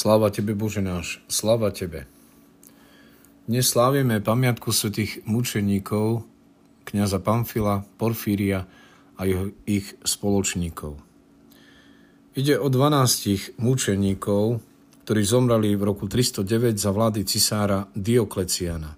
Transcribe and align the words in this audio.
Sláva 0.00 0.32
Tebe, 0.32 0.56
Bože 0.56 0.80
náš, 0.80 1.20
sláva 1.28 1.68
Tebe. 1.68 2.08
Dnes 3.44 3.68
slávime 3.68 4.24
pamiatku 4.24 4.72
svetých 4.72 5.20
mučeníkov, 5.28 6.24
kniaza 6.88 7.20
Pamfila, 7.20 7.84
Porfíria 8.00 8.64
a 9.20 9.28
jeho, 9.28 9.52
ich 9.68 9.92
spoločníkov. 10.00 10.96
Ide 12.32 12.56
o 12.56 12.72
12 12.72 13.60
mučeníkov, 13.60 14.64
ktorí 15.04 15.20
zomrali 15.20 15.76
v 15.76 15.92
roku 15.92 16.08
309 16.08 16.80
za 16.80 16.96
vlády 16.96 17.20
cisára 17.28 17.84
Diokleciana. 17.92 18.96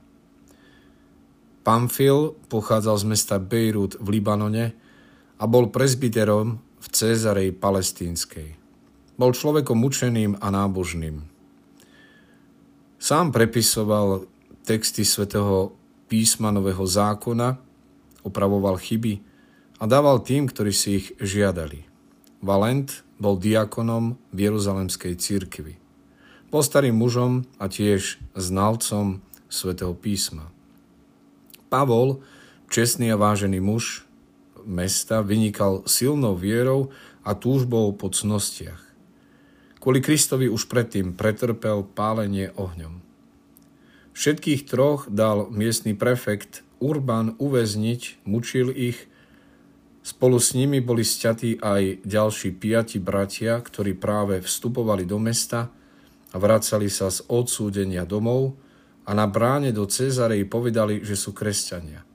Pamfil 1.66 2.38
pochádzal 2.46 3.02
z 3.02 3.05
mesta 3.10 3.42
Bejrút 3.42 3.98
v 3.98 4.22
Libanone 4.22 4.70
a 5.34 5.50
bol 5.50 5.66
prezbiterom 5.66 6.62
v 6.78 6.86
Cézarej 6.94 7.58
palestínskej. 7.58 8.61
Bol 9.22 9.38
človekom 9.38 9.78
mučeným 9.78 10.34
a 10.42 10.50
nábožným. 10.50 11.22
Sám 12.98 13.30
prepisoval 13.30 14.26
texty 14.66 15.06
svätého 15.06 15.78
písma 16.10 16.50
Nového 16.50 16.82
zákona, 16.82 17.54
opravoval 18.27 18.82
chyby 18.82 19.22
a 19.78 19.86
dával 19.86 20.27
tým, 20.27 20.50
ktorí 20.50 20.74
si 20.74 20.98
ich 20.98 21.06
žiadali. 21.22 21.86
Valent 22.42 23.06
bol 23.22 23.38
diakonom 23.38 24.18
v 24.34 24.38
Jeruzalemskej 24.50 25.14
církvi. 25.14 25.78
Bol 26.50 26.66
starým 26.66 26.98
mužom 26.98 27.47
a 27.62 27.70
tiež 27.70 28.19
znalcom 28.34 29.22
svätého 29.47 29.94
písma. 29.94 30.50
Pavol, 31.70 32.27
čestný 32.66 33.14
a 33.14 33.22
vážený 33.22 33.62
muž 33.62 34.02
mesta, 34.66 35.22
vynikal 35.22 35.86
silnou 35.86 36.34
vierou 36.34 36.91
a 37.22 37.38
túžbou 37.38 37.94
po 37.94 38.10
cnostiach. 38.10 38.91
Kvôli 39.83 39.98
Kristovi 39.98 40.47
už 40.47 40.70
predtým 40.70 41.19
pretrpel 41.19 41.83
pálenie 41.83 42.55
ohňom. 42.55 43.02
Všetkých 44.14 44.70
troch 44.70 45.11
dal 45.11 45.50
miestny 45.50 45.98
prefekt 45.98 46.62
Urban 46.78 47.34
uväzniť, 47.42 48.22
mučil 48.22 48.70
ich, 48.70 49.10
spolu 50.06 50.38
s 50.38 50.55
nimi 50.55 50.78
boli 50.78 51.03
sťatí 51.03 51.58
aj 51.58 52.06
ďalší 52.06 52.55
piati 52.62 53.03
bratia, 53.03 53.58
ktorí 53.58 53.98
práve 53.98 54.38
vstupovali 54.38 55.03
do 55.03 55.19
mesta 55.19 55.75
a 56.30 56.36
vracali 56.38 56.86
sa 56.86 57.10
z 57.10 57.27
odsúdenia 57.27 58.06
domov 58.06 58.55
a 59.03 59.19
na 59.19 59.27
bráne 59.27 59.75
do 59.75 59.83
Cezarej 59.91 60.47
povedali, 60.47 61.03
že 61.03 61.19
sú 61.19 61.34
kresťania. 61.34 62.06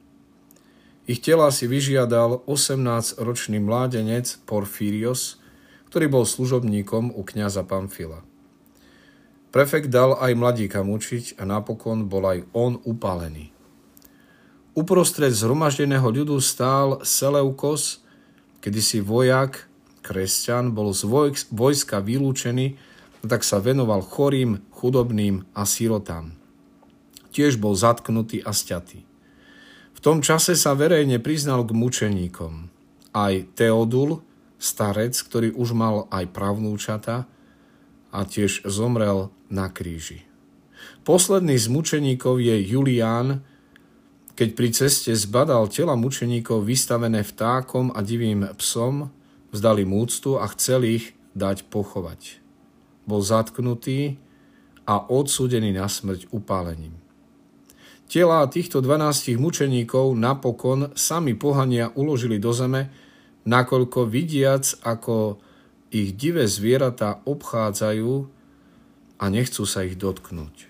Ich 1.04 1.20
tela 1.20 1.52
si 1.52 1.68
vyžiadal 1.68 2.48
18-ročný 2.48 3.60
mládenec 3.60 4.40
Porfírios, 4.48 5.44
ktorý 5.88 6.12
bol 6.12 6.24
služobníkom 6.28 7.16
u 7.16 7.22
kňaza 7.24 7.64
Pamfila. 7.64 8.24
Prefekt 9.56 9.88
dal 9.88 10.20
aj 10.20 10.36
mladíka 10.36 10.84
mučiť 10.84 11.40
a 11.40 11.48
napokon 11.48 12.12
bol 12.12 12.28
aj 12.28 12.44
on 12.52 12.78
upálený. 12.84 13.56
Uprostred 14.78 15.34
zhromaždeného 15.34 16.06
ľudu 16.06 16.38
stál 16.44 17.02
Seleukos, 17.02 18.06
kedysi 18.62 19.02
vojak, 19.02 19.66
kresťan, 20.06 20.76
bol 20.76 20.94
z 20.94 21.08
vojska 21.50 22.04
vylúčený, 22.04 22.78
tak 23.26 23.42
sa 23.42 23.58
venoval 23.58 24.06
chorým, 24.06 24.62
chudobným 24.72 25.50
a 25.58 25.66
sirotám. 25.66 26.38
Tiež 27.34 27.58
bol 27.58 27.74
zatknutý 27.74 28.46
a 28.46 28.54
sťatý. 28.54 29.04
V 29.98 30.00
tom 30.00 30.22
čase 30.22 30.54
sa 30.54 30.78
verejne 30.78 31.18
priznal 31.18 31.66
k 31.66 31.74
mučeníkom. 31.74 32.70
Aj 33.18 33.34
Teodul, 33.58 34.22
starec, 34.58 35.14
ktorý 35.14 35.54
už 35.54 35.74
mal 35.78 36.10
aj 36.10 36.34
pravnúčata 36.34 37.30
a 38.12 38.20
tiež 38.26 38.66
zomrel 38.66 39.30
na 39.48 39.70
kríži. 39.70 40.26
Posledný 41.08 41.56
z 41.56 41.68
mučeníkov 41.72 42.44
je 42.44 42.56
Julián, 42.62 43.42
keď 44.38 44.50
pri 44.54 44.70
ceste 44.70 45.12
zbadal 45.18 45.66
tela 45.72 45.98
mučeníkov 45.98 46.62
vystavené 46.62 47.26
vtákom 47.26 47.90
a 47.96 48.06
divým 48.06 48.46
psom, 48.62 49.10
vzdali 49.50 49.88
múctu 49.88 50.38
a 50.38 50.46
chcel 50.54 50.86
ich 50.86 51.18
dať 51.34 51.70
pochovať. 51.74 52.44
Bol 53.08 53.24
zatknutý 53.24 54.20
a 54.86 55.02
odsúdený 55.10 55.74
na 55.74 55.90
smrť 55.90 56.30
upálením. 56.30 56.94
Tela 58.08 58.40
týchto 58.48 58.80
12 58.80 59.36
mučeníkov 59.36 60.16
napokon 60.16 60.96
sami 60.96 61.36
pohania 61.36 61.92
uložili 61.92 62.40
do 62.40 62.56
zeme, 62.56 62.88
nakoľko 63.48 64.12
vidiac, 64.12 64.76
ako 64.84 65.40
ich 65.88 66.20
divé 66.20 66.44
zvieratá 66.52 67.24
obchádzajú 67.24 68.28
a 69.18 69.26
nechcú 69.32 69.64
sa 69.64 69.88
ich 69.88 69.96
dotknúť. 69.96 70.68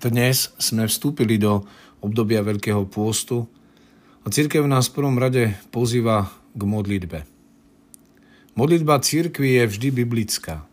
Dnes 0.00 0.48
sme 0.56 0.88
vstúpili 0.88 1.36
do 1.36 1.68
obdobia 2.00 2.40
Veľkého 2.40 2.88
pôstu 2.88 3.44
a 4.24 4.32
církev 4.32 4.64
nás 4.64 4.88
v 4.88 4.96
prvom 4.96 5.20
rade 5.20 5.52
pozýva 5.68 6.32
k 6.56 6.62
modlitbe. 6.64 7.28
Modlitba 8.56 9.04
církvy 9.04 9.60
je 9.60 9.64
vždy 9.68 9.88
biblická, 9.92 10.64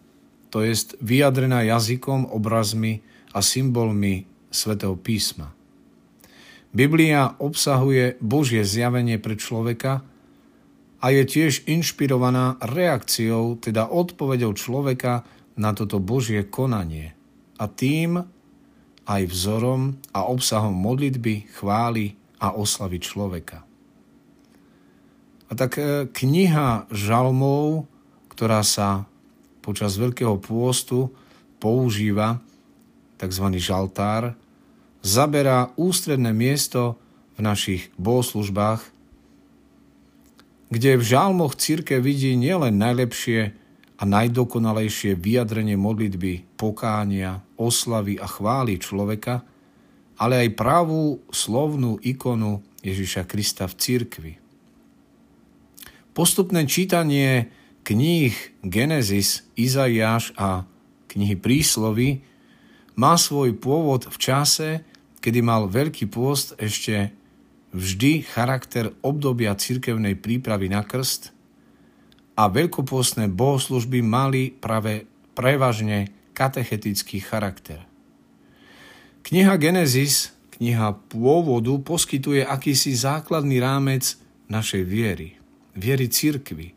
to 0.48 0.64
jest 0.64 0.96
vyjadrená 1.04 1.68
jazykom, 1.68 2.32
obrazmi 2.32 3.04
a 3.36 3.44
symbolmi 3.44 4.24
svätého 4.48 4.96
písma. 4.96 5.57
Biblia 6.76 7.36
obsahuje 7.40 8.20
Božie 8.20 8.64
zjavenie 8.68 9.18
pre 9.18 9.40
človeka 9.40 10.04
a 11.00 11.06
je 11.14 11.24
tiež 11.24 11.68
inšpirovaná 11.70 12.58
reakciou, 12.60 13.58
teda 13.62 13.88
odpovedou 13.88 14.52
človeka 14.58 15.24
na 15.58 15.74
toto 15.74 15.98
Božie 16.02 16.46
konanie 16.46 17.18
a 17.58 17.66
tým 17.66 18.22
aj 19.08 19.22
vzorom 19.32 19.98
a 20.12 20.28
obsahom 20.28 20.76
modlitby, 20.76 21.56
chvály 21.56 22.20
a 22.38 22.54
oslavy 22.54 23.00
človeka. 23.00 23.64
A 25.48 25.52
tak 25.56 25.80
e, 25.80 26.12
kniha 26.12 26.92
žalmov, 26.92 27.88
ktorá 28.36 28.62
sa 28.68 29.08
počas 29.64 29.96
Veľkého 29.96 30.36
pôstu 30.44 31.16
používa, 31.58 32.44
tzv. 33.16 33.46
žaltár, 33.58 34.36
zaberá 35.08 35.72
ústredné 35.80 36.36
miesto 36.36 37.00
v 37.40 37.48
našich 37.48 37.88
bohoslužbách, 37.96 38.84
kde 40.68 41.00
v 41.00 41.04
žalmoch 41.08 41.56
círke 41.56 42.04
vidí 42.04 42.36
nielen 42.36 42.76
najlepšie 42.76 43.56
a 43.98 44.04
najdokonalejšie 44.04 45.16
vyjadrenie 45.16 45.80
modlitby, 45.80 46.60
pokánia, 46.60 47.40
oslavy 47.56 48.20
a 48.20 48.28
chvály 48.28 48.76
človeka, 48.78 49.48
ale 50.20 50.44
aj 50.44 50.60
pravú 50.60 51.24
slovnú 51.32 52.04
ikonu 52.04 52.60
Ježiša 52.84 53.24
Krista 53.26 53.66
v 53.66 53.78
církvi. 53.80 54.34
Postupné 56.12 56.68
čítanie 56.68 57.54
kníh 57.88 58.34
Genesis, 58.66 59.48
Izaiáš 59.56 60.36
a 60.36 60.68
knihy 61.08 61.38
Príslovy 61.38 62.26
má 62.98 63.14
svoj 63.16 63.54
pôvod 63.56 64.10
v 64.10 64.18
čase, 64.18 64.70
kedy 65.28 65.44
mal 65.44 65.68
Veľký 65.68 66.08
pôst 66.08 66.56
ešte 66.56 67.12
vždy 67.76 68.24
charakter 68.24 68.96
obdobia 69.04 69.60
cirkevnej 69.60 70.16
prípravy 70.16 70.72
na 70.72 70.88
krst 70.88 71.36
a 72.40 72.48
veľkopôstne 72.48 73.28
bohoslužby 73.28 74.00
mali 74.00 74.56
práve 74.56 75.04
prevažne 75.36 76.16
katechetický 76.32 77.20
charakter. 77.20 77.84
Kniha 79.28 79.60
Genesis, 79.60 80.32
kniha 80.56 80.96
pôvodu, 81.12 81.76
poskytuje 81.84 82.48
akýsi 82.48 82.96
základný 82.96 83.60
rámec 83.60 84.16
našej 84.48 84.88
viery, 84.88 85.36
viery 85.76 86.08
cirkvy. 86.08 86.72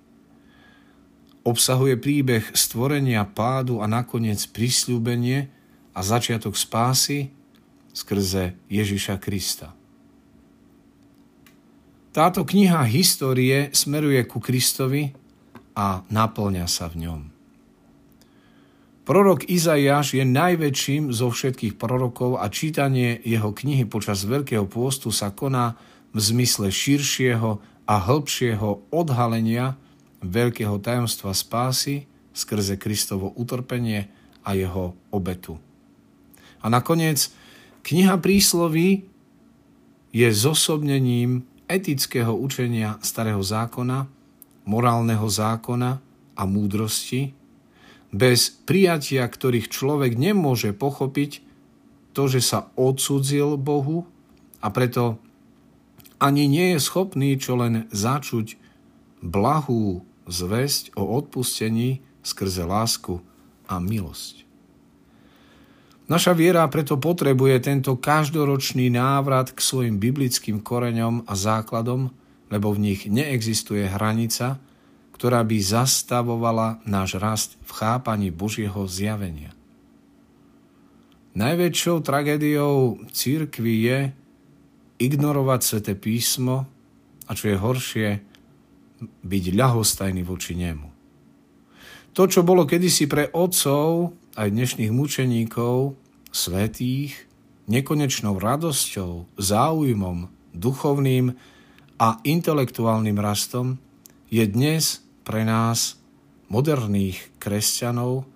Obsahuje 1.47 1.95
príbeh 2.03 2.51
stvorenia, 2.51 3.23
pádu 3.31 3.79
a 3.79 3.87
nakoniec 3.87 4.43
prisľúbenie 4.51 5.47
a 5.95 6.01
začiatok 6.03 6.59
spásy, 6.59 7.31
skrze 7.91 8.57
Ježiša 8.71 9.19
Krista. 9.19 9.75
Táto 12.11 12.43
kniha 12.43 12.83
histórie 12.91 13.71
smeruje 13.71 14.19
ku 14.27 14.43
Kristovi 14.43 15.15
a 15.79 16.03
naplňa 16.11 16.67
sa 16.67 16.91
v 16.91 17.07
ňom. 17.07 17.21
Prorok 19.07 19.47
Izaiáš 19.47 20.15
je 20.19 20.23
najväčším 20.27 21.11
zo 21.11 21.31
všetkých 21.31 21.79
prorokov 21.79 22.39
a 22.39 22.47
čítanie 22.51 23.19
jeho 23.27 23.51
knihy 23.51 23.87
počas 23.87 24.23
Veľkého 24.27 24.67
pôstu 24.71 25.11
sa 25.11 25.35
koná 25.35 25.75
v 26.15 26.19
zmysle 26.19 26.71
širšieho 26.71 27.63
a 27.91 27.95
hĺbšieho 27.99 28.91
odhalenia 28.95 29.75
veľkého 30.23 30.79
tajomstva 30.79 31.35
spásy 31.35 32.07
skrze 32.31 32.79
Kristovo 32.79 33.35
utrpenie 33.35 34.07
a 34.47 34.55
jeho 34.55 34.95
obetu. 35.11 35.59
A 36.61 36.69
nakoniec 36.69 37.33
Kniha 37.81 38.21
prísloví 38.21 39.09
je 40.11 40.29
zosobnením 40.31 41.47
etického 41.71 42.35
učenia 42.35 42.99
Starého 43.01 43.41
zákona 43.41 44.21
morálneho 44.71 45.27
zákona 45.27 45.99
a 46.37 46.43
múdrosti, 46.47 47.35
bez 48.15 48.55
prijatia 48.67 49.27
ktorých 49.27 49.67
človek 49.71 50.15
nemôže 50.15 50.71
pochopiť 50.71 51.43
to, 52.15 52.27
že 52.27 52.43
sa 52.43 52.71
odsudzil 52.75 53.59
Bohu 53.59 54.07
a 54.63 54.71
preto 54.71 55.19
ani 56.23 56.47
nie 56.51 56.77
je 56.77 56.81
schopný 56.83 57.39
čo 57.39 57.59
len 57.59 57.91
začuť 57.91 58.59
blahú 59.23 60.05
zväzť 60.31 60.95
o 60.95 61.07
odpustení 61.19 62.03
skrze 62.21 62.67
lásku 62.67 63.23
a 63.71 63.79
milosť. 63.79 64.50
Naša 66.11 66.35
viera 66.35 66.67
preto 66.67 66.99
potrebuje 66.99 67.71
tento 67.71 67.95
každoročný 67.95 68.91
návrat 68.91 69.55
k 69.55 69.63
svojim 69.63 70.03
biblickým 70.03 70.59
koreňom 70.59 71.23
a 71.23 71.39
základom, 71.39 72.11
lebo 72.51 72.75
v 72.75 72.83
nich 72.91 73.07
neexistuje 73.07 73.87
hranica, 73.87 74.59
ktorá 75.15 75.47
by 75.47 75.57
zastavovala 75.63 76.83
náš 76.83 77.15
rast 77.23 77.51
v 77.63 77.71
chápaní 77.79 78.35
Božieho 78.35 78.91
zjavenia. 78.91 79.55
Najväčšou 81.39 82.03
tragédiou 82.03 83.07
církvy 83.15 83.75
je 83.87 83.99
ignorovať 84.99 85.61
sveté 85.63 85.95
písmo 85.95 86.67
a 87.31 87.39
čo 87.39 87.55
je 87.55 87.57
horšie, 87.57 88.09
byť 89.23 89.45
ľahostajný 89.55 90.27
voči 90.27 90.59
nemu. 90.59 90.91
To, 92.19 92.27
čo 92.27 92.43
bolo 92.43 92.67
kedysi 92.67 93.07
pre 93.07 93.31
otcov, 93.31 94.11
aj 94.39 94.49
dnešných 94.51 94.93
mučeníkov, 94.95 95.99
svetých, 96.31 97.27
nekonečnou 97.67 98.39
radosťou, 98.39 99.27
záujmom, 99.39 100.31
duchovným 100.55 101.35
a 101.99 102.09
intelektuálnym 102.23 103.19
rastom, 103.19 103.79
je 104.31 104.47
dnes 104.47 105.03
pre 105.27 105.43
nás, 105.43 105.99
moderných 106.51 107.31
kresťanov, 107.39 108.27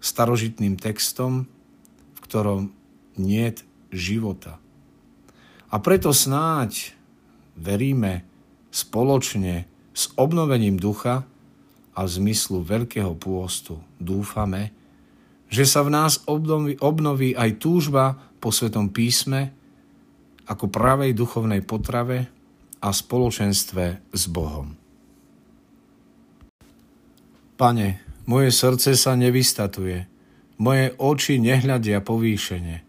starožitným 0.00 0.76
textom, 0.76 1.48
v 2.16 2.18
ktorom 2.24 2.62
nie 3.16 3.48
života. 3.92 4.60
A 5.72 5.80
preto 5.80 6.12
snáď 6.12 6.92
veríme 7.56 8.24
spoločne 8.72 9.64
s 9.94 10.10
obnovením 10.18 10.76
ducha 10.76 11.24
a 11.94 12.00
v 12.04 12.10
zmyslu 12.10 12.66
Veľkého 12.66 13.14
pôstu 13.14 13.78
dúfame, 14.02 14.74
že 15.54 15.62
sa 15.62 15.86
v 15.86 15.94
nás 15.94 16.18
obnoví, 16.26 16.74
obnoví 16.82 17.30
aj 17.38 17.62
túžba 17.62 18.18
po 18.42 18.50
Svetom 18.50 18.90
písme 18.90 19.54
ako 20.50 20.66
pravej 20.66 21.14
duchovnej 21.14 21.62
potrave 21.62 22.26
a 22.82 22.90
spoločenstve 22.90 24.10
s 24.10 24.22
Bohom. 24.26 24.74
Pane, 27.54 28.02
moje 28.26 28.50
srdce 28.50 28.98
sa 28.98 29.14
nevystatuje, 29.14 30.10
moje 30.58 30.90
oči 30.98 31.38
nehľadia 31.38 32.02
povýšene. 32.02 32.82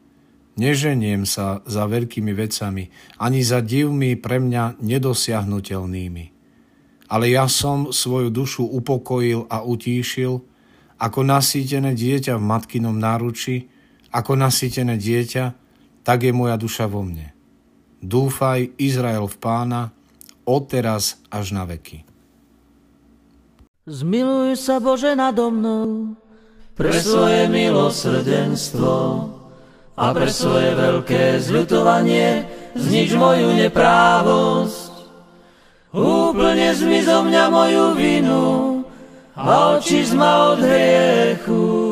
Neženiem 0.57 1.27
sa 1.29 1.61
za 1.69 1.85
veľkými 1.85 2.33
vecami, 2.33 2.89
ani 3.21 3.45
za 3.45 3.61
divmi 3.61 4.17
pre 4.17 4.41
mňa 4.41 4.81
nedosiahnutelnými. 4.81 6.25
Ale 7.13 7.29
ja 7.29 7.45
som 7.45 7.93
svoju 7.93 8.33
dušu 8.33 8.65
upokojil 8.65 9.45
a 9.53 9.61
utíšil, 9.61 10.54
ako 10.95 11.27
nasýtené 11.27 11.91
dieťa 11.91 12.39
v 12.39 12.43
matkinom 12.43 12.95
náruči, 12.95 13.67
ako 14.15 14.39
nasýtené 14.39 14.95
dieťa, 14.95 15.45
tak 16.07 16.23
je 16.23 16.31
moja 16.31 16.55
duša 16.55 16.87
vo 16.87 17.03
mne. 17.03 17.35
Dúfaj, 17.99 18.77
Izrael 18.79 19.25
v 19.27 19.37
pána, 19.41 19.91
odteraz 20.45 21.19
až 21.33 21.57
na 21.57 21.65
veky. 21.65 22.05
Zmiluj 23.85 24.57
sa 24.57 24.81
Bože 24.81 25.13
nado 25.13 25.49
mnou, 25.49 26.17
pre 26.75 26.91
svoje 26.91 27.47
milosrdenstvo 27.47 28.93
a 29.95 30.05
pre 30.11 30.27
svoje 30.27 30.75
veľké 30.75 31.39
zľutovanie 31.39 32.43
znič 32.75 33.15
moju 33.15 33.55
neprávosť. 33.55 34.93
Úplne 35.95 36.75
zmi 36.75 36.99
zo 37.07 37.23
mňa 37.23 37.43
moju 37.47 37.85
vinu 37.95 38.74
a 39.35 39.75
oči 39.75 40.15
ma 40.15 40.51
od 40.51 40.59
hriechu. 40.59 41.84